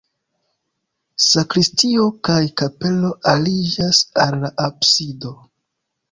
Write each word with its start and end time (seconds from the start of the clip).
Sakristio 1.25 2.05
kaj 2.27 2.37
kapelo 2.61 3.11
aliĝas 3.33 3.99
al 4.25 4.39
la 4.45 4.51
absido. 4.69 5.35